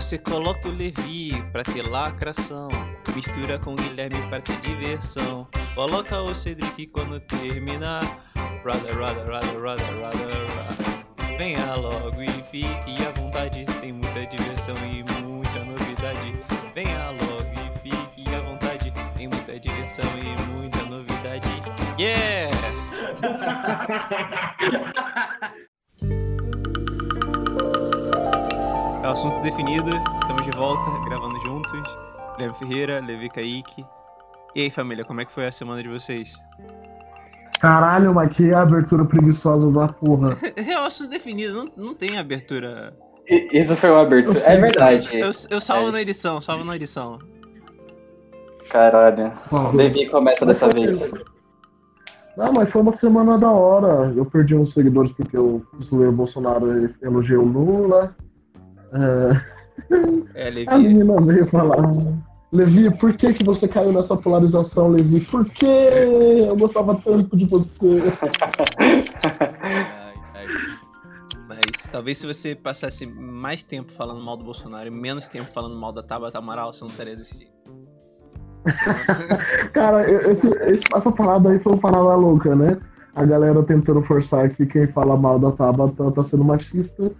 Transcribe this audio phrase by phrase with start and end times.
[0.00, 2.70] Você coloca o Levi pra ter lacração.
[3.14, 5.46] Mistura com o Guilherme pra ter diversão.
[5.74, 8.00] Coloca o Cedric quando terminar.
[8.64, 11.36] Rada, rada, rada, rada, rada.
[11.36, 13.66] Venha logo e fique à vontade.
[13.82, 16.34] Tem muita diversão e muita novidade.
[16.74, 18.90] Venha logo e fique à vontade.
[19.18, 21.60] Tem muita diversão e muita novidade.
[21.98, 22.56] Yeah!
[29.02, 29.90] É o assunto definido,
[30.20, 31.82] estamos de volta, gravando juntos.
[32.36, 33.84] Guilherme Ferreira, Levi Kaique.
[34.54, 36.34] E aí família, como é que foi a semana de vocês?
[37.60, 40.36] Caralho, mas que abertura preguiçosa da porra.
[40.56, 42.94] É o assunto definido, não, não tem abertura.
[43.26, 44.38] Isso foi uma abertura.
[44.40, 45.08] É verdade.
[45.18, 45.92] Eu, eu salvo É.
[45.92, 47.18] na edição, salvo na edição.
[48.70, 49.32] Caralho.
[49.74, 51.12] Levi começa mas dessa vez.
[52.36, 54.12] Não, mas foi uma semana da hora.
[54.16, 58.14] Eu perdi uns seguidores porque eu zoei o Bolsonaro e elogiei o Lula.
[58.92, 59.40] É,
[60.34, 60.88] É, a Levi.
[60.88, 61.76] menina veio falar.
[62.52, 65.20] Levi, por que, que você caiu nessa polarização, Levi?
[65.20, 67.86] Por que eu gostava tanto de você?
[69.60, 70.46] Ai, ai.
[71.48, 75.76] Mas talvez se você passasse mais tempo falando mal do Bolsonaro e menos tempo falando
[75.80, 77.50] mal da Tabata Amaral, você não estaria desse jeito.
[79.72, 82.78] Cara, esse, esse- essa parada aí foi uma parada louca, né?
[83.14, 87.10] A galera tentando forçar que quem fala mal da Tabata tá sendo machista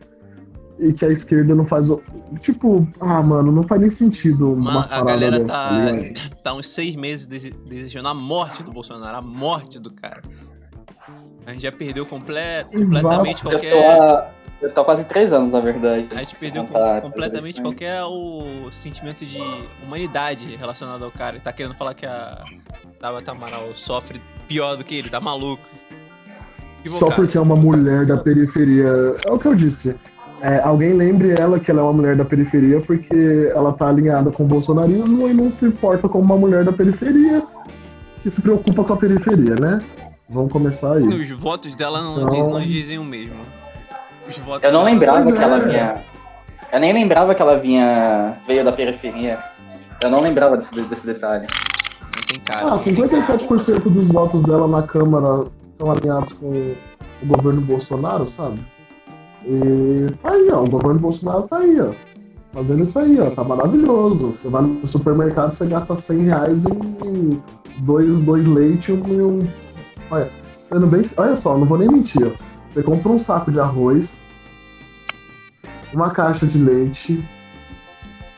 [0.80, 1.88] e que a esquerda não faz.
[1.88, 2.00] o-
[2.38, 5.86] Tipo, ah, mano, não faz nem sentido uma Mano, a galera dessa, tá,
[6.30, 10.22] tá tá uns seis meses dese- desejando a morte do Bolsonaro, a morte do cara.
[11.46, 12.34] A gente já perdeu comple
[12.72, 13.70] completamente Eu qualquer.
[13.72, 14.30] tô, há,
[14.62, 16.06] eu tô há quase três anos, na verdade.
[16.12, 19.40] A gente perdeu contar completamente qualquer o sentimento de
[19.82, 21.36] humanidade relacionado ao cara.
[21.36, 22.44] Ele tá querendo falar que a
[23.00, 25.62] Tabata Amaral sofre pior do que ele, tá maluco.
[26.86, 28.86] Só porque é uma mulher da periferia.
[29.26, 29.94] É o que eu disse.
[30.42, 34.30] É, alguém lembre ela que ela é uma mulher da periferia porque ela tá alinhada
[34.30, 37.42] com o bolsonarismo e não se porta como uma mulher da periferia
[38.22, 39.78] que se preocupa com a periferia, né?
[40.28, 41.02] Vamos começar aí.
[41.06, 43.36] Os votos dela não, Então- não dizem o mesmo.
[44.28, 45.60] Os votos Eu não lembrava que ela é.
[45.60, 45.94] vinha.
[46.72, 48.34] Eu nem lembrava que ela vinha.
[48.46, 49.38] veio da periferia.
[50.00, 51.46] Eu não lembrava desse, desse detalhe.
[52.16, 52.66] Não tem cara.
[52.66, 53.08] Ah, não tem cara.
[53.22, 56.46] 57% dos votos dela na Câmara estão alinhados com
[57.22, 58.60] o governo Bolsonaro, sabe?
[59.44, 60.62] E tá aí, ó.
[60.62, 61.92] O governo Bolsonaro tá aí, ó.
[62.52, 63.30] Fazendo isso aí, ó.
[63.30, 64.28] Tá maravilhoso.
[64.28, 67.42] Você vai no supermercado, você gasta 100 reais em
[67.80, 69.46] dois, dois leite e um.
[70.10, 70.30] Olha,
[70.62, 71.00] sendo bem.
[71.16, 72.50] Olha só, não vou nem mentir, ó.
[72.68, 74.26] Você compra um saco de arroz,
[75.92, 77.24] uma caixa de leite,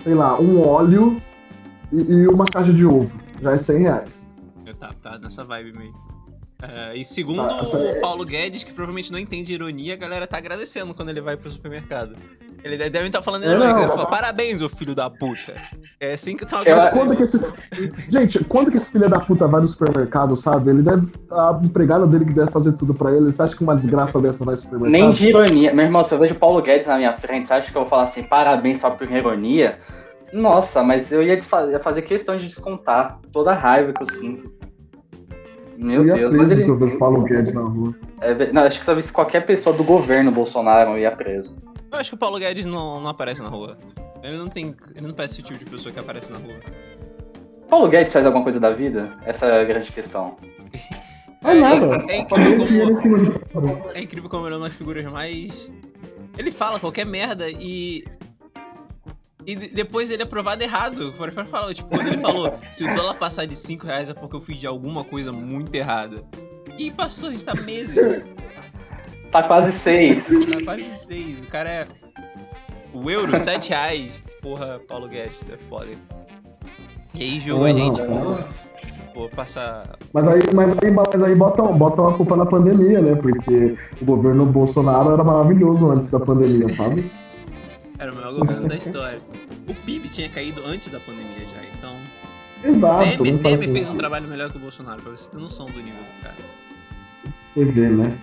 [0.03, 1.21] sei lá, um óleo
[1.93, 3.13] e, e uma caixa de ovo.
[3.41, 4.33] Já é 100 reais.
[4.65, 6.12] Eu Tá, tá nessa vibe mesmo.
[6.63, 9.97] É, e segundo Tá, essa o é- Paulo Guedes, que provavelmente não entende ironia, a
[9.97, 12.15] galera tá agradecendo quando ele vai pro supermercado.
[12.65, 13.73] Ele deve estar falando É, irônica.
[13.73, 13.79] não.
[13.81, 15.53] ele fala, Parabéns, ô filho da puta.
[15.99, 17.07] É assim que Eu- agradecendo.
[17.07, 17.41] Quando que esse...
[18.09, 20.71] Gente, quando que esse filho da puta vai no supermercado, sabe?
[20.71, 21.09] Ele deve.
[21.33, 23.25] A empregada dele que deve fazer tudo pra ele.
[23.25, 24.93] Você acha que uma desgraça dessa vai no supermercado?
[24.93, 25.75] Nem de ironia.
[25.75, 27.83] Meu irmão, se eu vejo o Paulo Guedes na minha frente, você acha que eu
[27.83, 29.81] vou falar assim, parabéns só por ironia?
[30.33, 31.39] Nossa, mas eu ia
[31.81, 34.53] fazer questão de descontar toda a raiva que eu sinto.
[35.83, 36.63] Meu Eu ia Deus, mas preso ele.
[36.63, 37.95] se eu ver o Paulo Guedes na rua.
[38.21, 41.57] É não, acho que se eu visse qualquer pessoa do governo Bolsonaro, ia preso.
[41.91, 43.77] Eu acho que o Paulo Guedes não, não aparece na rua.
[44.23, 44.75] Ele não tem.
[44.95, 46.55] Ele não parece o tipo de pessoa que aparece na rua.
[47.69, 49.17] Paulo Guedes faz alguma coisa da vida?
[49.25, 50.37] Essa é a grande questão.
[51.43, 52.05] Não é nada.
[52.09, 55.73] é incrível em como, cima de- é incrível como ele é uma das figuras mais.
[56.39, 58.05] Ele fala qualquer merda e.
[59.47, 61.13] E de- depois ele é provado errado.
[61.17, 64.15] Por exemplo, fala, tipo, quando ele falou, se o dólar passar de 5 reais é
[64.15, 66.23] porque eu fiz de alguma coisa muito errada.
[66.79, 68.33] E passou, a gente tá meses.
[69.31, 70.27] Tá quase seis.
[70.29, 71.43] Tá quase 6.
[71.45, 71.87] O cara é.
[72.93, 74.23] O euro, 7 reais.
[74.43, 75.89] Porra, Paulo Guedes, tu é foda.
[77.15, 78.45] E aí julga a Não, gente não.
[79.15, 79.97] por passar.
[80.13, 83.15] Mas aí, mas aí, mas aí botam, botam a culpa na pandemia, né?
[83.15, 87.11] Porque o governo Bolsonaro era maravilhoso antes da pandemia, sabe?
[87.99, 89.21] Era o melhor governo da história.
[89.69, 91.97] O PIB tinha caído antes da pandemia já, então.
[92.65, 93.23] Exato.
[93.23, 96.03] Temer, Temer fez um trabalho melhor que o Bolsonaro, pra você ter noção do nível
[96.03, 96.35] do cara.
[97.55, 98.19] Você vê, né?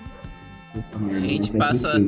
[1.15, 2.01] A gente passa-.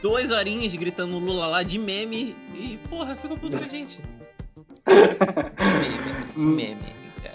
[0.00, 3.98] Duas horinhas gritando Lula lá de meme e, porra, fica puto com a gente.
[6.36, 6.76] meme, meme,
[7.22, 7.34] cara.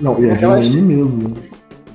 [0.00, 1.34] Não, e é Eu acho- mesmo.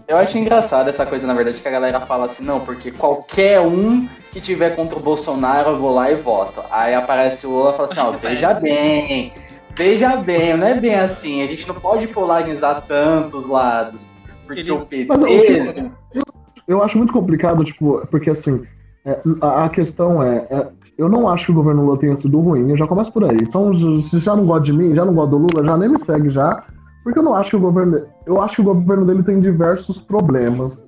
[0.07, 3.61] Eu acho engraçado essa coisa, na verdade, que a galera fala assim, não, porque qualquer
[3.61, 6.61] um que tiver contra o Bolsonaro, eu vou lá e voto.
[6.71, 9.29] Aí aparece o Lula e fala assim, ó, veja bem,
[9.75, 14.13] veja bem, não é bem assim, a gente não pode polarizar tantos lados.
[14.47, 15.05] Porque Ele- o PT.
[15.07, 16.25] Mas eu,
[16.67, 18.63] eu acho muito complicado, tipo, porque assim,
[19.05, 22.39] é, a, a questão é, é, eu não acho que o governo Lula tenha sido
[22.39, 23.37] ruim, eu já começo por aí.
[23.41, 23.71] Então,
[24.01, 26.29] se já não gosta de mim, já não gosta do Lula, já nem me segue
[26.29, 26.63] já,
[27.03, 29.99] porque eu não acho que o governo, eu acho que o governo dele tem diversos
[29.99, 30.85] problemas,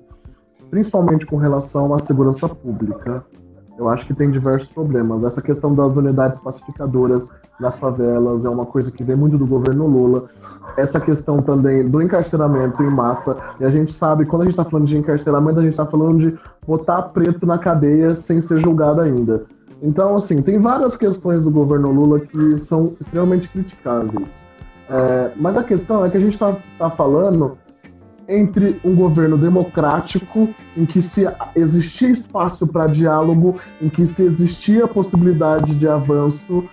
[0.70, 3.24] principalmente com relação à segurança pública.
[3.78, 5.22] Eu acho que tem diversos problemas.
[5.22, 7.26] Essa questão das unidades pacificadoras
[7.60, 10.30] nas favelas é uma coisa que vem muito do governo Lula.
[10.76, 13.36] Essa questão também do encarceramento em massa.
[13.60, 16.18] E a gente sabe, quando a gente está falando de encarceramento, a gente está falando
[16.18, 19.44] de botar preto na cadeia sem ser julgado ainda.
[19.82, 24.34] Então, assim, tem várias questões do governo Lula que são extremamente criticáveis.
[24.88, 27.58] É, mas a questão é que a gente está tá falando
[28.28, 34.86] entre um governo democrático, em que se existia espaço para diálogo, em que se existia
[34.86, 36.64] possibilidade de avanço,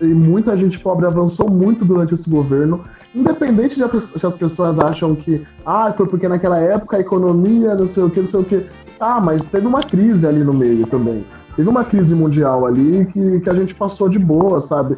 [0.00, 2.84] e muita gente pobre avançou muito durante esse governo,
[3.14, 8.02] independente de as pessoas acham que, ah, foi porque naquela época a economia, não sei
[8.04, 8.66] o que, não sei o que.
[8.98, 11.24] Tá, mas teve uma crise ali no meio também.
[11.56, 14.96] Teve uma crise mundial ali que, que a gente passou de boa, sabe?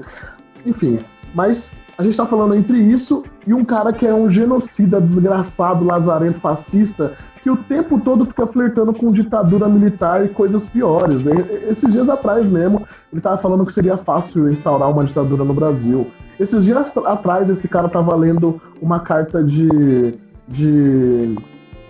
[0.66, 0.98] Enfim,
[1.34, 5.84] mas a gente tá falando entre isso e um cara que é um genocida desgraçado,
[5.84, 7.12] lazarento, fascista,
[7.42, 11.22] que o tempo todo fica flertando com ditadura militar e coisas piores.
[11.22, 11.44] Né?
[11.68, 16.06] Esses dias atrás mesmo, ele tava falando que seria fácil instaurar uma ditadura no Brasil.
[16.38, 20.18] Esses dias atrás, esse cara tava lendo uma carta de.
[20.48, 21.36] de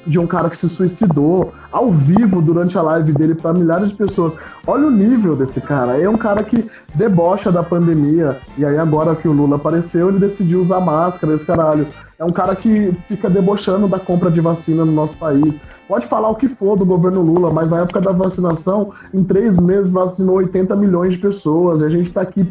[0.07, 3.95] de um cara que se suicidou ao vivo durante a live dele para milhares de
[3.95, 4.33] pessoas.
[4.67, 6.01] Olha o nível desse cara.
[6.01, 8.39] É um cara que debocha da pandemia.
[8.57, 11.87] E aí, agora que o Lula apareceu, ele decidiu usar máscara, esse caralho.
[12.19, 15.57] É um cara que fica debochando da compra de vacina no nosso país.
[15.87, 19.59] Pode falar o que for do governo Lula, mas na época da vacinação, em três
[19.59, 21.81] meses vacinou 80 milhões de pessoas.
[21.81, 22.47] E a gente tá aqui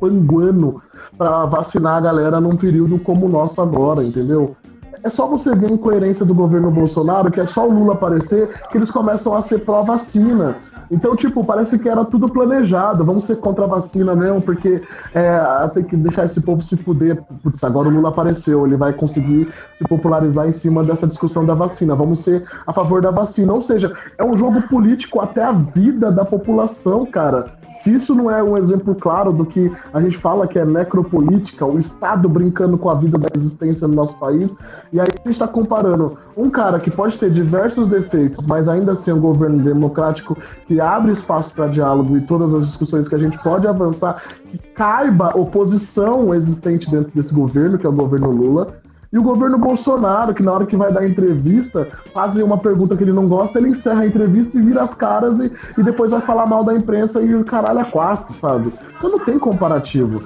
[0.00, 0.82] panguando
[1.16, 4.56] para vacinar a galera num período como o nosso agora, entendeu?
[5.02, 8.48] É só você ver a incoerência do governo Bolsonaro, que é só o Lula aparecer,
[8.70, 10.56] que eles começam a ser pró-vacina.
[10.90, 13.04] Então, tipo, parece que era tudo planejado.
[13.04, 14.82] Vamos ser contra a vacina mesmo, porque
[15.14, 17.22] é, tem que deixar esse povo se fuder.
[17.42, 21.54] Putz, agora o Lula apareceu, ele vai conseguir se popularizar em cima dessa discussão da
[21.54, 21.94] vacina.
[21.94, 23.52] Vamos ser a favor da vacina.
[23.52, 27.58] Ou seja, é um jogo político até a vida da população, cara.
[27.70, 31.66] Se isso não é um exemplo claro do que a gente fala que é necropolítica,
[31.66, 34.56] o Estado brincando com a vida da existência no nosso país,
[34.92, 38.92] e aí a gente está comparando um cara que pode ter diversos defeitos, mas ainda
[38.92, 40.36] assim é um governo democrático
[40.66, 44.58] que abre espaço para diálogo e todas as discussões que a gente pode avançar, que
[44.74, 48.78] caiba oposição existente dentro desse governo, que é o governo Lula,
[49.10, 53.02] e o governo Bolsonaro, que na hora que vai dar entrevista, fazem uma pergunta que
[53.02, 56.20] ele não gosta, ele encerra a entrevista e vira as caras e, e depois vai
[56.20, 58.70] falar mal da imprensa e o caralho é quatro, sabe?
[58.98, 60.22] Então não tem comparativo.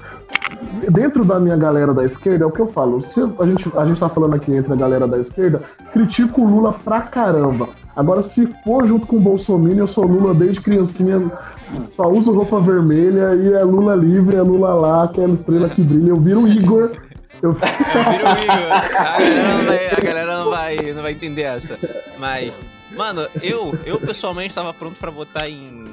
[0.91, 3.01] Dentro da minha galera da esquerda, é o que eu falo.
[3.01, 5.63] Se a gente, a gente tá falando aqui entre a galera da esquerda,
[5.93, 7.69] critico o Lula pra caramba.
[7.95, 11.31] Agora, se for junto com o Bolsonaro, eu sou Lula desde criancinha,
[11.89, 16.11] só uso roupa vermelha e é Lula livre, é Lula lá, aquela estrela que brilha.
[16.11, 16.91] Eu viro o Igor
[17.43, 17.53] eu...
[17.59, 18.73] Vira o Igor.
[18.73, 21.79] A galera, não vai, a galera não vai, não vai entender essa.
[22.19, 22.59] Mas,
[22.93, 25.85] mano, eu, eu pessoalmente tava pronto pra votar em.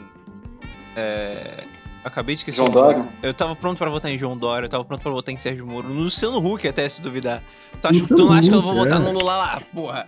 [0.95, 1.63] É...
[2.03, 2.57] Acabei de esquecer.
[2.57, 3.05] João Dória?
[3.21, 5.65] Eu tava pronto pra votar em João Dória, eu tava pronto pra votar em Sérgio
[5.65, 7.43] Moro, no Luciano Huck até se duvidar.
[7.81, 10.07] Tu, acha, tu não acha que eu vou votar no Lula lá, porra?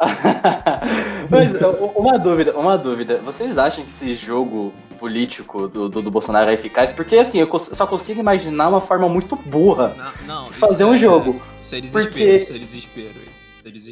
[1.30, 1.52] Mas
[1.96, 3.18] uma dúvida, uma dúvida.
[3.18, 6.90] Vocês acham que esse jogo político do, do, do Bolsonaro é eficaz?
[6.90, 9.94] Porque assim, eu só consigo imaginar uma forma muito burra
[10.26, 11.40] não, não, de fazer um é, jogo.
[11.62, 12.36] Isso é desespero, porque...
[12.36, 13.20] isso é desespero.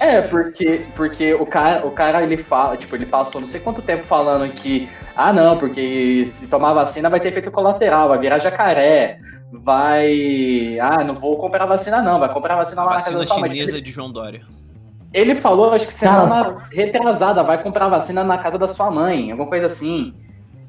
[0.00, 3.82] É, porque, porque o, cara, o cara, ele fala, tipo, ele passou não sei quanto
[3.82, 8.38] tempo falando que, ah, não, porque se tomar vacina vai ter efeito colateral, vai virar
[8.38, 9.18] jacaré,
[9.52, 10.78] vai.
[10.80, 13.48] Ah, não vou comprar vacina, não, vai comprar vacina lá vacina na casa da sua
[13.48, 14.42] chinesa de João Dória.
[15.12, 19.30] Ele falou, acho que semana Cara, retrasada, vai comprar vacina na casa da sua mãe,
[19.30, 20.12] alguma coisa assim.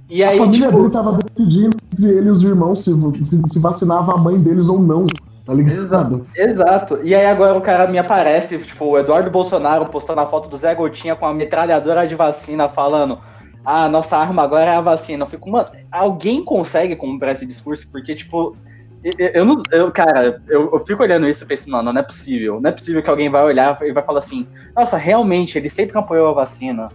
[0.10, 0.80] E aí, a família tipo...
[0.80, 4.68] dele tava decidindo entre ele e os irmãos se, se, se, vacinava a mãe deles
[4.68, 5.06] ou não.
[5.48, 5.80] Tá ligado?
[5.80, 7.00] Exato, exato.
[7.04, 10.58] E aí agora o cara me aparece, tipo, o Eduardo Bolsonaro postando a foto do
[10.58, 13.18] Zé Gotinha com a metralhadora de vacina falando.
[13.64, 15.24] Ah, nossa arma agora é a vacina.
[15.24, 17.88] Eu fico, mano, alguém consegue comprar esse discurso?
[17.90, 18.58] Porque, tipo,
[19.02, 22.04] eu, eu, não, eu cara, eu, eu, fico olhando isso e penso, não, não é
[22.04, 22.60] possível.
[22.60, 25.98] Não é possível que alguém vai olhar e vai falar assim, nossa, realmente, ele sempre
[25.98, 26.90] apoiou a vacina.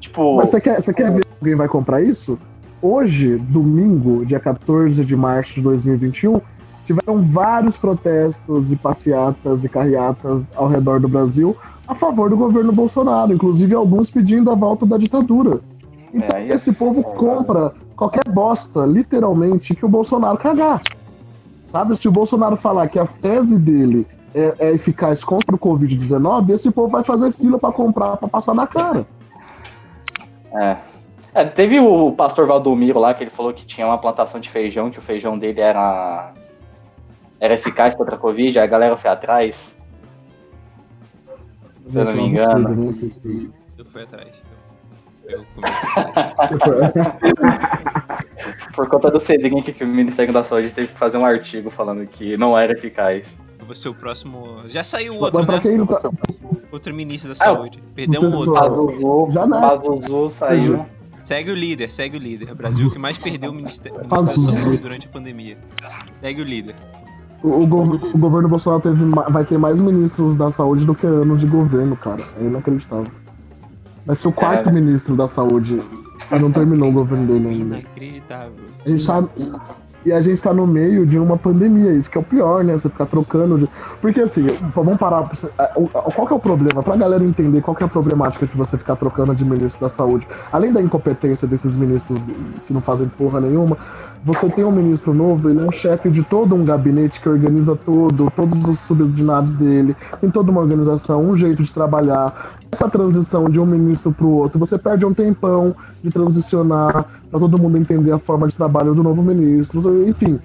[0.00, 0.36] Tipo.
[0.38, 2.36] Mas você quer, você quer ver alguém vai comprar isso?
[2.82, 6.40] Hoje, domingo, dia 14 de março de 2021,
[6.88, 11.54] tiveram vários protestos e passeatas e carreatas ao redor do Brasil
[11.86, 15.60] a favor do governo Bolsonaro, inclusive alguns pedindo a volta da ditadura.
[16.12, 20.80] Então, é, esse povo compra qualquer bosta, literalmente, que o Bolsonaro cagar.
[21.62, 26.48] Sabe, se o Bolsonaro falar que a tese dele é, é eficaz contra o Covid-19,
[26.50, 29.06] esse povo vai fazer fila para comprar, para passar na cara.
[30.54, 30.76] É.
[31.34, 34.90] É, teve o pastor Valdomiro lá que ele falou que tinha uma plantação de feijão,
[34.90, 36.32] que o feijão dele era
[37.40, 39.76] era eficaz contra a Covid, aí a galera foi atrás.
[41.88, 42.90] Se eu não me engano.
[43.78, 44.28] Eu fui atrás.
[45.24, 45.44] Eu
[48.74, 52.06] Por conta do Cedrinho que o Ministério da Saúde teve que fazer um artigo falando
[52.06, 53.36] que não era eficaz.
[53.58, 54.62] Eu vou ser o próximo.
[54.66, 55.60] Já saiu outro, né?
[55.86, 56.10] tá...
[56.70, 57.82] Outro ministro da Ah, saúde.
[57.94, 59.50] Perdemos um pessoal- outro.
[59.50, 60.86] Pazuzu, saiu.
[61.24, 62.52] Segue o líder, segue o líder.
[62.52, 64.60] O Brasil que mais perdeu o Ministério, o Faz Ministério da.
[64.62, 65.58] Saúde durante a pandemia.
[66.22, 66.74] Segue o líder.
[67.42, 71.06] O, o gov- o governo Bolsonaro teve vai ter mais ministros da saúde do que
[71.06, 72.22] anos de governo, cara.
[72.40, 73.12] É inacreditável.
[74.04, 74.72] Vai ser o quarto É.
[74.72, 75.80] ministro da saúde
[76.32, 77.78] e não terminou o governo dele ainda.
[77.78, 78.52] Inacreditável.
[78.84, 79.24] A gente tá,
[80.04, 82.76] e a gente tá no meio de uma pandemia, isso que é o pior, né?
[82.76, 83.58] Você ficar trocando.
[83.58, 83.68] De...
[84.00, 85.28] Porque assim, vamos parar.
[85.76, 86.82] o- Qual que é o problema?
[86.82, 89.88] Pra galera entender qual que é a problemática de você ficar trocando de ministro da
[89.88, 90.26] saúde.
[90.52, 92.22] Além da incompetência desses ministros
[92.66, 93.76] que não fazem porra nenhuma,
[94.24, 97.76] você tem um ministro novo, ele é um chefe de todo um gabinete que organiza
[97.76, 102.57] todo, todos os subordinados dele, tem toda uma organização, um jeito de trabalhar.
[102.70, 107.40] Essa transição de um ministro para o outro, você perde um tempão de transicionar, para
[107.40, 110.38] todo mundo entender a forma de trabalho do novo ministro, enfim.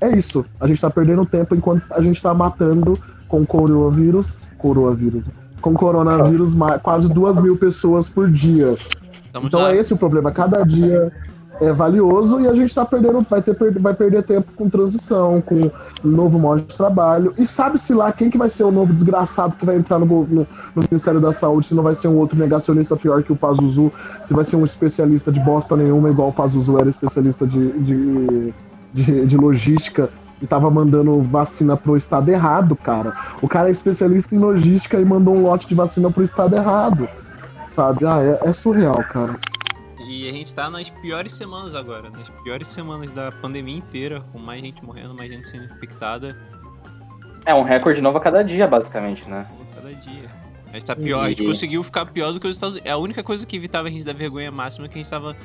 [0.00, 0.44] É isso.
[0.60, 5.22] A gente está perdendo tempo enquanto a gente está matando com coronavírus, coronavírus,
[5.60, 6.50] com coronavírus
[6.82, 8.74] quase duas mil pessoas por dia.
[9.26, 9.72] Estamos Então lá.
[9.72, 10.30] é esse o problema.
[10.30, 11.12] Cada dia
[11.60, 15.70] é valioso e a gente tá perdendo, vai, ter, vai perder tempo com transição, com
[16.04, 17.32] novo modo de trabalho.
[17.38, 20.26] E sabe-se lá quem que vai ser o novo desgraçado que vai entrar no, no-
[20.74, 23.90] no Ministério da Saúde, se não vai ser um outro negacionista pior que o Pazuzu,
[24.20, 28.54] se vai ser um especialista de bosta nenhuma, igual o Pazuzu era especialista de, de,
[28.92, 30.10] de, de logística
[30.42, 33.14] e tava mandando vacina pro estado errado, cara.
[33.40, 37.08] O cara é especialista em logística e mandou um lote de vacina pro estado errado.
[37.66, 38.04] Sabe?
[38.04, 39.34] Ah, é- é surreal, cara.
[40.16, 44.38] E a gente tá nas piores semanas agora, nas piores semanas da pandemia inteira, com
[44.38, 46.34] mais gente morrendo, mais gente sendo infectada
[47.44, 49.46] É um recorde novo a cada dia, basicamente, né?
[49.72, 50.30] a cada dia.
[50.70, 52.88] A gente tá pior, a gente E- conseguiu ficar pior do que os Estados Unidos.
[52.90, 55.10] É a única coisa que evitava a gente da vergonha máxima é que a gente
[55.10, 55.36] tava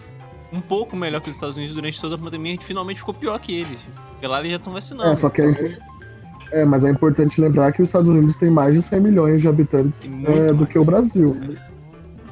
[0.54, 3.14] um pouco melhor que os Estados Unidos durante toda a pandemia, a gente finalmente ficou
[3.14, 3.82] pior que eles.
[4.12, 5.12] Porque lá eles já estão vacinando.
[5.12, 5.78] É, só que é,
[6.54, 9.50] é, mas é importante lembrar que os Estados Unidos tem mais de 100 milhões de
[9.50, 10.70] habitantes é, do mais.
[10.70, 11.36] que o Brasil.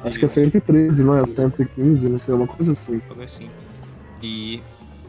[0.04, 1.24] Acho que é 113, não é?
[1.24, 3.00] 115, não sei, uma coisa assim.
[3.10, 3.48] Algo assim.
[4.22, 4.62] E.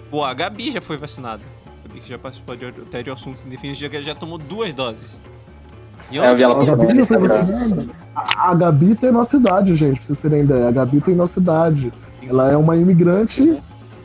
[0.10, 1.42] Pô, a Gabi já foi vacinada.
[1.84, 5.20] A Gabi que já participou de, até de assuntos indefinidos, já, já tomou duas doses.
[6.12, 7.90] E É, eu vi ela A postando Gabi, não foi?
[8.16, 10.68] A- a Gabi tem nossa idade, gente, pra vocês terem ideia.
[10.68, 11.94] A Gabi tem nossa idade.
[12.28, 13.58] Ela é uma imigrante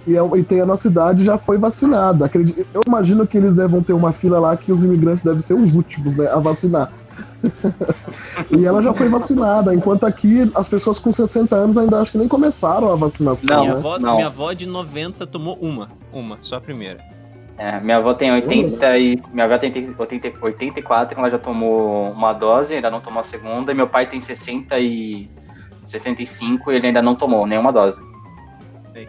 [0.07, 2.31] e, é- e tem a nossa idade e já foi vacinada.
[2.73, 5.75] Eu imagino que eles devem ter uma fila lá que os imigrantes devem ser os
[5.75, 6.93] últimos né, a vacinar.
[8.50, 12.19] E ela já foi vacinada, enquanto aqui as pessoas com 60 anos ainda acho que
[12.19, 13.57] nem começaram a vacinação.
[13.57, 13.78] Não, minha, né?
[13.78, 14.14] avó, não.
[14.14, 15.88] minha avó de 90 tomou uma.
[16.12, 17.00] Uma, só a primeira.
[17.59, 19.23] É, minha avó tem 80 e.
[19.33, 23.73] Minha avó tem 80, 84, ela já tomou uma dose, ainda não tomou a segunda,
[23.73, 25.31] e meu pai tem 60 e
[25.81, 28.00] 65 e ele ainda não tomou nenhuma dose.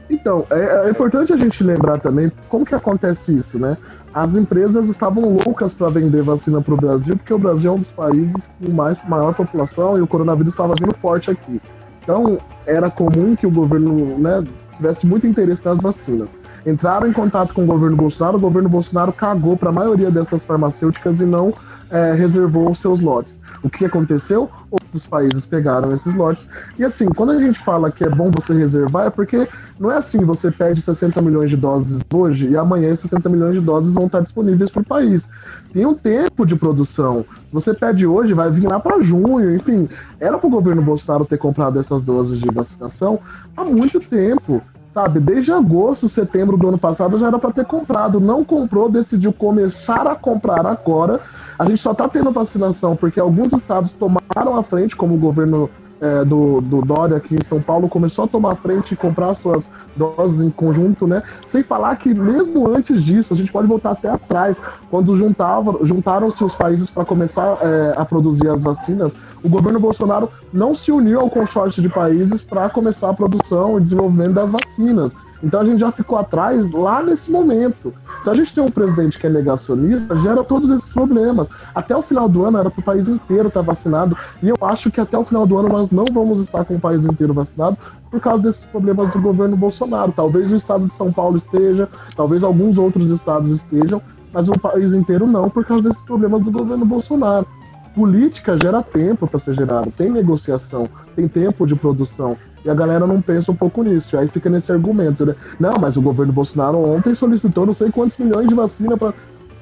[0.10, 3.78] Então, é, é importante a gente lembrar também como que acontece isso, né?
[4.14, 7.78] As empresas estavam loucas para vender vacina para o Brasil, porque o Brasil é um
[7.78, 11.62] dos países com mais, maior população e o coronavírus estava vindo forte aqui.
[12.02, 14.44] Então, era comum que o governo né,
[14.78, 16.30] tivesse muito interesse nas vacinas.
[16.66, 20.42] Entraram em contato com o governo Bolsonaro, o governo Bolsonaro cagou para a maioria dessas
[20.42, 21.54] farmacêuticas e não
[21.92, 23.38] é, reservou os seus lotes.
[23.64, 24.50] O que aconteceu?
[24.70, 26.46] Outros países pegaram esses lotes.
[26.78, 29.48] E assim, quando a gente fala que é bom você reservar, é porque
[29.80, 33.56] não é assim, você perde 60 milhões de doses hoje e amanhã esses 60 milhões
[33.56, 35.28] de doses vão estar disponíveis para o país.
[35.74, 37.26] Tem um tempo de produção.
[37.52, 39.88] Você pede hoje, vai vir lá para junho, enfim.
[40.20, 43.20] Era para o governo Bolsonaro ter comprado essas doses de vacinação
[43.56, 44.62] há muito tempo.
[44.98, 48.20] Sabe, desde agosto, setembro do ano passado já era para ter comprado.
[48.20, 51.22] Não comprou, decidiu começar a comprar agora.
[51.60, 55.70] A gente só está tendo vacinação porque alguns estados tomaram a frente, como o governo
[56.02, 59.64] é, do, do Dória aqui em São Paulo começou a tomar frente e comprar suas
[59.96, 61.24] doses em conjunto, né?
[61.46, 64.56] Sem falar que mesmo antes disso, a gente pode voltar até atrás,
[64.90, 69.12] quando juntava, juntaram-se os países para começar é, a produzir as vacinas,
[69.44, 73.82] o governo Bolsonaro não se uniu ao consórcio de países para começar a produção e
[73.82, 75.12] desenvolvimento das vacinas.
[75.44, 77.94] Então a gente já ficou atrás lá nesse momento.
[78.28, 81.48] Se a gente tem um presidente que é negacionista, gera todos esses problemas.
[81.74, 84.18] Até o final do ano era para o país inteiro estar vacinado.
[84.44, 86.80] E eu acho que até o final do ano nós não vamos estar com o
[86.80, 87.78] país inteiro vacinado
[88.12, 90.12] por causa desses problemas do governo Bolsonaro.
[90.12, 94.02] Talvez o estado de São Paulo esteja, talvez alguns outros estados estejam,
[94.34, 97.48] mas o país inteiro não, por causa desses problemas do governo Bolsonaro.
[97.98, 102.38] Política gera tempo para ser gerado, tem negociação, tem tempo de produção.
[102.64, 104.16] E a galera não pensa um pouco nisso.
[104.16, 105.36] Aí fica nesse argumento, né?
[105.60, 109.16] Não, mas o governo Bolsonaro ontem solicitou não sei quantos milhões de vacina para.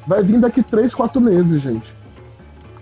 [0.05, 1.89] Vai vir daqui 3, 4 meses, gente.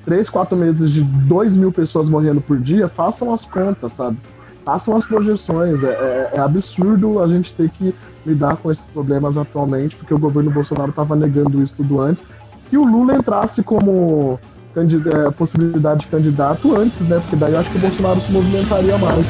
[0.05, 4.17] 3, 4 meses de 2 mil pessoas morrendo por dia, façam as contas, sabe?
[4.65, 5.83] Façam as projeções.
[5.83, 7.93] É, é, é absurdo a gente ter que
[8.25, 12.23] lidar com esses problemas atualmente, porque o governo Bolsonaro estava negando isso tudo antes.
[12.71, 14.39] Que o Lula entrasse como
[14.75, 17.19] é, possibilidade de candidato antes, né?
[17.19, 19.25] Porque daí eu acho que o Bolsonaro se movimentaria mais.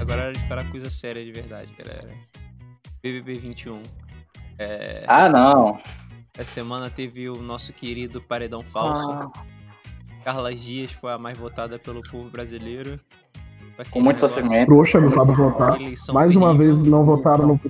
[0.00, 2.08] Agora de parar coisa séria de verdade, galera.
[3.02, 3.82] BBB 21.
[4.58, 5.04] É...
[5.06, 5.78] Ah, não.
[6.36, 9.10] Essa semana teve o nosso querido Paredão Falso.
[9.10, 9.30] Ah.
[10.24, 12.98] Carla Dias foi a mais votada pelo povo brasileiro.
[13.90, 14.66] Com muito sofrimento.
[14.66, 15.78] Trouxa, não sabe votar.
[16.12, 17.60] Mais uma vez não votaram no.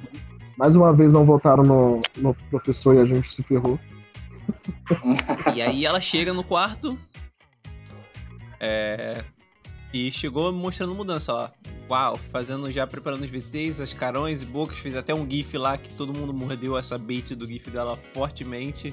[0.57, 3.79] Mais uma vez não votaram no, no professor e a gente se ferrou.
[5.55, 6.99] E aí ela chega no quarto.
[8.61, 9.23] É,
[9.93, 11.53] e chegou mostrando mudança lá.
[11.91, 14.79] Uau, fazendo já preparando os VTs, as carões e bocas.
[14.79, 18.93] Fez até um GIF lá que todo mundo mordeu essa bait do GIF dela fortemente.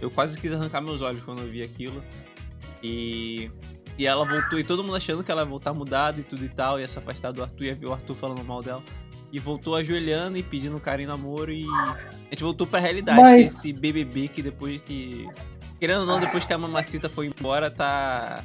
[0.00, 2.02] Eu quase quis arrancar meus olhos quando eu vi aquilo.
[2.82, 3.50] E
[4.00, 6.48] e ela voltou, e todo mundo achando que ela ia voltar mudada e tudo e
[6.48, 8.82] tal, ia se afastar do Arthur, ia ver o Arthur falando mal dela.
[9.30, 13.42] E voltou ajoelhando e pedindo carinho namoro e a gente voltou pra realidade, Mas...
[13.42, 15.28] que esse BBB que depois que...
[15.78, 18.42] Querendo ou não, depois que a Mamacita foi embora, tá...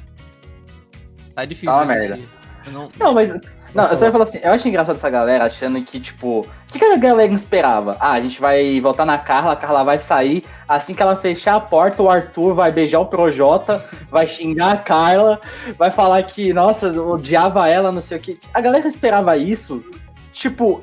[1.34, 2.28] Tá difícil ah, assistir.
[2.70, 2.90] Não...
[2.98, 3.30] não, mas
[3.76, 6.46] não, eu só ia falar assim, eu acho engraçado essa galera achando que, tipo, o
[6.72, 7.96] que, que a galera esperava?
[8.00, 11.56] Ah, a gente vai voltar na Carla, a Carla vai sair, assim que ela fechar
[11.56, 15.40] a porta, o Arthur vai beijar o Projota, vai xingar a Carla,
[15.76, 18.38] vai falar que, nossa, odiava ela, não sei o que.
[18.54, 19.84] A galera esperava isso,
[20.32, 20.82] tipo,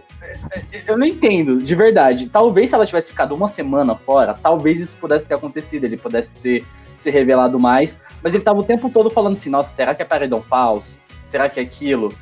[0.87, 2.29] eu não entendo, de verdade.
[2.29, 6.33] Talvez se ela tivesse ficado uma semana fora, talvez isso pudesse ter acontecido, ele pudesse
[6.35, 10.01] ter se revelado mais, mas ele tava o tempo todo falando assim, nossa, será que
[10.01, 10.99] é paredão falso?
[11.27, 12.13] Será que é aquilo?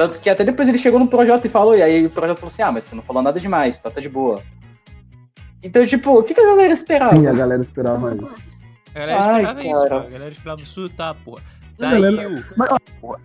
[0.00, 2.50] Tanto que até depois ele chegou no projeto e falou, e aí o projeto falou
[2.50, 4.40] assim: ah, mas você não falou nada demais, tá, tá de boa.
[5.62, 7.14] Então, tipo, o que, que a galera esperava?
[7.14, 8.34] Sim, a galera esperava isso.
[8.94, 9.68] A galera Ai, esperava cara.
[9.70, 9.94] isso, pô.
[9.94, 11.38] A galera esperava surtar, pô.
[11.78, 12.42] Saiu.
[12.56, 12.68] Mas,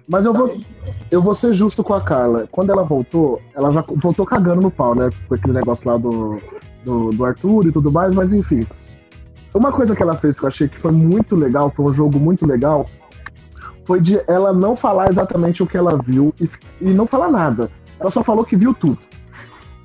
[0.09, 0.61] mas, eu, vou,
[1.09, 2.45] eu vou ser justo com a Carla.
[2.51, 5.09] Quando ela voltou, ela já voltou cagando no pau, né?
[5.29, 6.41] Com aquele negócio lá do,
[6.83, 8.67] do, do Arthur e tudo mais, mas enfim.
[9.53, 12.19] Uma coisa que ela fez que eu achei que foi muito legal, foi um jogo
[12.19, 12.85] muito legal,
[13.85, 16.49] foi de ela não falar exatamente o que ela viu e,
[16.81, 17.69] e não falar nada.
[17.99, 18.97] Ela só falou que viu tudo.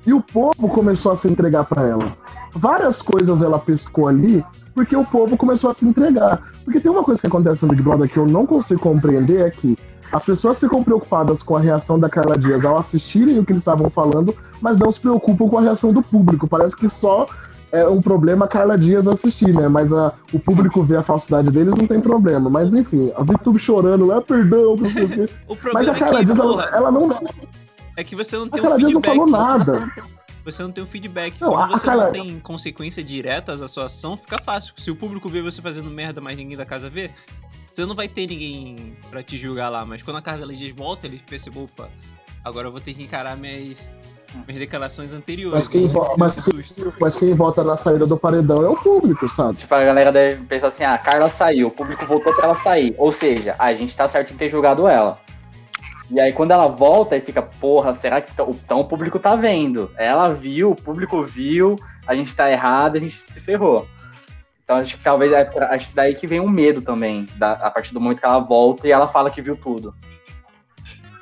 [0.05, 2.15] E o povo começou a se entregar para ela.
[2.53, 6.41] Várias coisas ela pescou ali porque o povo começou a se entregar.
[6.63, 9.49] Porque tem uma coisa que acontece no Big Brother que eu não consigo compreender é
[9.49, 9.77] que
[10.11, 13.61] as pessoas ficam preocupadas com a reação da Carla Dias ao assistirem o que eles
[13.61, 16.47] estavam falando, mas não se preocupam com a reação do público.
[16.47, 17.25] Parece que só
[17.71, 19.67] é um problema a Carla Dias assistir, né?
[19.67, 22.49] Mas a, o público vê a falsidade deles, não tem problema.
[22.49, 24.75] Mas enfim, a VTube chorando lá, perdão,
[25.73, 27.19] Mas a Carla é que, Dias, ela, ela, não.
[27.95, 28.93] É que você não tem a um feedback.
[28.93, 29.91] não falou nada.
[30.43, 31.39] Você não tem um feedback.
[31.39, 32.05] Não, Quando você Carla...
[32.05, 34.73] não tem consequência diretas à sua ação, fica fácil.
[34.77, 37.11] Se o público vê você fazendo merda, mas ninguém da casa vê,
[37.73, 39.85] você não vai ter ninguém pra te julgar lá.
[39.85, 41.89] Mas quando a Carla Dias volta, ele percebeu, opa,
[42.43, 43.87] agora eu vou ter que encarar minhas
[44.33, 45.63] minhas declarações anteriores.
[45.63, 45.93] Mas quem, né?
[46.17, 46.35] mas,
[46.99, 49.57] mas quem vota na saída do paredão é o público, sabe?
[49.57, 52.55] Tipo, a galera deve pensar assim, ah, a Carla saiu, o público votou pra ela
[52.55, 52.95] sair.
[52.97, 55.19] Ou seja, a gente tá certo em ter julgado ela.
[56.09, 59.35] E aí quando ela volta e fica, porra, será que então, então o público tá
[59.35, 59.89] vendo?
[59.95, 63.87] Ela viu, o público viu, a gente tá errado, a gente se ferrou.
[64.63, 67.71] Então acho que talvez é acho que daí que vem um medo também, da, a
[67.71, 69.93] partir do momento que ela volta e ela fala que viu tudo.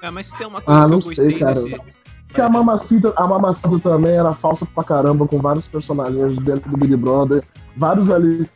[0.01, 1.81] É, mas tem uma coisa ah, que eu gostei sei, desse,
[2.33, 6.77] que a Mamacita, a Mamacita também era falsa pra caramba, com vários personagens dentro do
[6.77, 7.43] Big Brother.
[7.75, 8.47] Vários ali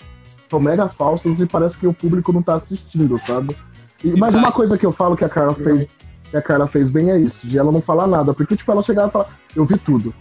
[0.50, 3.58] são mega falsos e parece que o público não tá assistindo, sabe?
[4.04, 5.90] E, mas uma coisa que eu falo que a Carla fez,
[6.30, 8.34] que a Carla fez bem é isso, de ela não falar nada.
[8.34, 10.14] Porque, tipo, ela chegava e falava, eu vi tudo.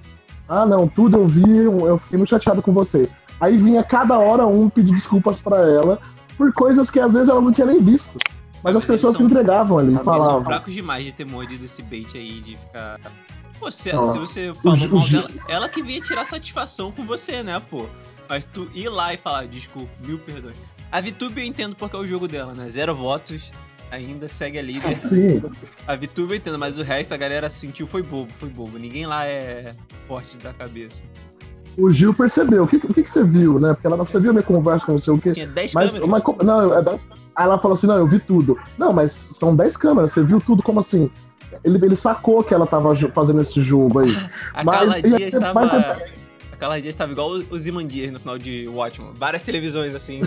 [0.48, 3.08] Ah, não, tudo eu vi, eu fiquei muito chateado com você.
[3.38, 5.98] Aí vinha cada hora um pedir desculpas para ela
[6.38, 8.16] por coisas que às vezes ela não tinha nem visto.
[8.62, 10.14] Mas, mas as pessoas são, se entregavam ali, falavam.
[10.14, 13.00] Eles são fracos demais de ter mordido esse bait aí, de ficar
[13.62, 17.62] Pô, se, se você falou mal dela, ela que vinha tirar satisfação com você, né,
[17.70, 17.86] pô?
[18.28, 20.58] Mas tu ir lá e falar, desculpa, mil perdões.
[20.90, 22.68] A VTube eu entendo porque é o jogo dela, né?
[22.68, 23.52] Zero votos,
[23.88, 25.00] ainda segue a líder.
[25.00, 25.40] Sim.
[25.86, 28.76] A VTube eu entendo, mas o resto a galera sentiu foi bobo, foi bobo.
[28.80, 29.72] Ninguém lá é
[30.08, 31.04] forte da cabeça.
[31.78, 32.64] O Gil percebeu.
[32.64, 33.74] O que, o que, você viu, né?
[33.74, 35.32] Porque ela não viu minha conversa com você o quê.
[35.32, 36.08] Tinha 10 mas, câmeras.
[36.10, 37.04] Mas, não, é 10...
[37.36, 38.58] Aí ela falou assim: não, eu vi tudo.
[38.76, 41.08] Não, mas são 10 câmeras, você viu tudo como assim?
[41.64, 44.16] Ele, ele sacou que ela tava fazendo esse jogo aí.
[44.54, 46.02] A Mas- Carla e- Dias mas- estava.
[46.52, 49.10] A Carla Dias estava igual o Zimandias no final de Watchmen.
[49.16, 50.22] Várias televisões assim.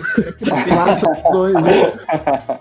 [1.32, 1.92] Dois, né?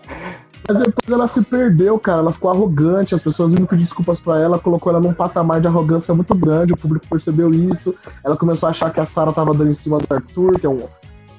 [0.68, 2.20] Mas depois ela se perdeu, cara.
[2.22, 5.68] Ela ficou arrogante, as pessoas vindo pedir desculpas pra ela, colocou ela num patamar de
[5.68, 7.94] arrogância muito grande, o público percebeu isso.
[8.24, 10.70] Ela começou a achar que a Sarah tava dando em cima do Arthur, que é
[10.70, 10.80] um.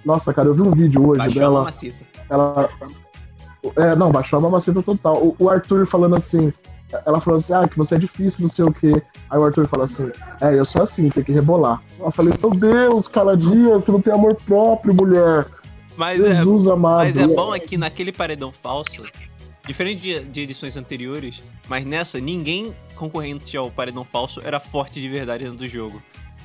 [0.04, 1.58] Nossa, cara, eu vi um vídeo hoje Baixou a dela.
[1.60, 1.96] mamacita.
[2.30, 2.68] Ela.
[3.74, 5.16] É, não, baixou a mamacita total.
[5.16, 6.52] O, o Arthur falando assim.
[7.04, 9.02] Ela falou assim, ah, que você é difícil, não sei o quê.
[9.30, 11.82] Aí o Arthur fala assim, é, eu sou assim, tem que rebolar.
[11.98, 15.46] Eu falei, meu Deus, caladinha, você não tem amor próprio, mulher.
[15.96, 16.98] Mas é, Jesus amado.
[16.98, 19.02] mas é bom aqui naquele paredão falso.
[19.66, 25.08] Diferente de, de edições anteriores, mas nessa ninguém concorrente ao paredão falso era forte de
[25.08, 26.00] verdade dentro do jogo.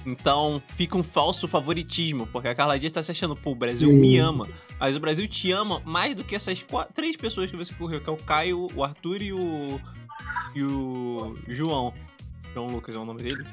[0.06, 3.90] Então fica um falso favoritismo, porque a Carla Dias tá se achando, pô, o Brasil
[3.90, 3.96] Sim.
[3.96, 4.48] me ama.
[4.80, 8.02] Mas o Brasil te ama mais do que essas quatro, três pessoas que você correu,
[8.02, 9.80] que é o Caio, o Arthur e o.
[10.56, 11.94] e o João.
[12.54, 13.44] João Lucas é o nome dele?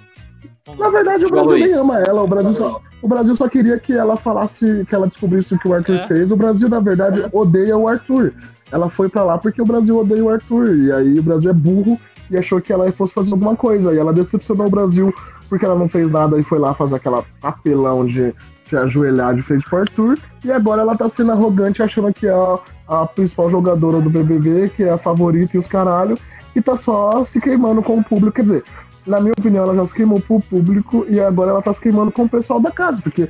[0.78, 1.76] Na verdade, o João Brasil nem Luiz.
[1.78, 2.22] ama ela.
[2.22, 5.68] O Brasil, só, o Brasil só queria que ela falasse, que ela descobrisse o que
[5.68, 6.06] o Arthur É.
[6.08, 6.30] fez.
[6.30, 8.32] O Brasil, na verdade, odeia o Arthur.
[8.70, 10.76] Ela foi pra lá porque o Brasil odeia o Arthur.
[10.76, 11.98] E aí o Brasil é burro
[12.30, 13.92] e achou que ela fosse fazer alguma coisa.
[13.94, 15.12] E ela decepcionou o Brasil
[15.48, 18.34] porque ela não fez nada e foi lá fazer aquela papelão de
[18.68, 20.18] se ajoelhar de frente pro Arthur.
[20.44, 24.68] E agora ela tá sendo arrogante, achando que é a, a principal jogadora do BBB,
[24.68, 26.18] que é a favorita e os caralho.
[26.54, 28.36] E tá só se queimando com o público.
[28.36, 28.64] Quer dizer,
[29.06, 32.12] na minha opinião, ela já se queimou pro público e agora ela tá se queimando
[32.12, 33.28] com o pessoal da casa, porque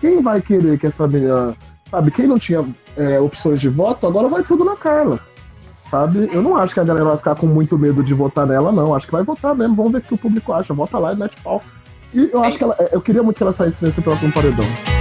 [0.00, 1.54] quem vai querer que essa menina,
[1.90, 2.60] sabe, quem não tinha
[2.96, 5.18] é, opções de voto, agora vai tudo na Carla,
[5.90, 6.30] sabe?
[6.32, 8.94] Eu não acho que a galera vai ficar com muito medo de votar nela, não.
[8.94, 10.72] Acho que vai votar mesmo, vamos ver o que o público acha.
[10.72, 11.60] Vota lá e mete pau.
[12.14, 14.97] E eu acho que ela, eu queria muito que ela saísse nesse próximo paredão.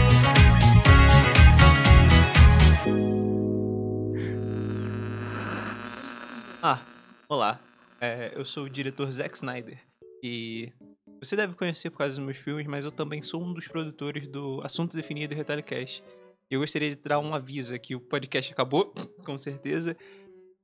[7.30, 7.60] Olá.
[8.00, 9.78] É, eu sou o diretor Zack Snyder.
[10.24, 10.72] E
[11.20, 14.28] você deve conhecer por causa dos meus filmes, mas eu também sou um dos produtores
[14.28, 16.04] do Assunto Definido e Retelecast.
[16.50, 17.96] E eu gostaria de dar um aviso aqui.
[17.96, 18.94] O podcast acabou,
[19.26, 19.98] com certeza.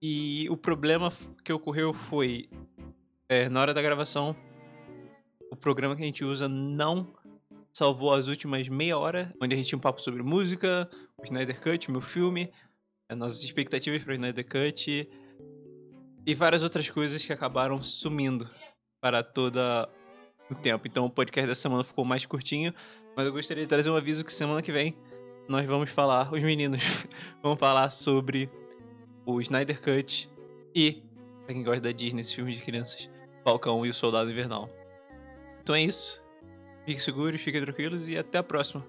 [0.01, 1.11] E o problema
[1.43, 2.49] que ocorreu foi,
[3.27, 4.35] é, na hora da gravação,
[5.51, 7.13] o programa que a gente usa não
[7.73, 11.59] salvou as últimas meia hora, onde a gente tinha um papo sobre música, o Snyder
[11.59, 12.51] Cut, meu filme,
[13.09, 15.09] as nossas expectativas para o Snyder Cut
[16.25, 18.49] e várias outras coisas que acabaram sumindo
[19.01, 19.89] para toda
[20.49, 20.87] o tempo.
[20.87, 22.73] Então o podcast da semana ficou mais curtinho,
[23.15, 24.95] mas eu gostaria de trazer um aviso que semana que vem
[25.47, 26.81] nós vamos falar, os meninos
[27.41, 28.49] vão falar sobre
[29.25, 30.29] o Snyder Cut
[30.73, 31.03] e,
[31.45, 33.09] pra quem gosta da Disney, esses filmes de crianças,
[33.43, 34.69] Falcão e o Soldado Invernal.
[35.61, 36.23] Então é isso.
[36.85, 38.85] Fiquem seguros, fiquem tranquilos e até a próxima.